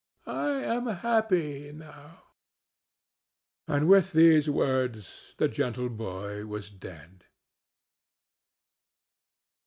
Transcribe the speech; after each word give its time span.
I 0.25 0.53
am 0.63 0.87
happy 0.87 1.71
now;" 1.71 2.23
and 3.67 3.87
with 3.87 4.13
these 4.13 4.49
words 4.49 5.35
the 5.37 5.47
gentle 5.47 5.89
boy 5.89 6.43
was 6.47 6.71
dead. 6.71 7.25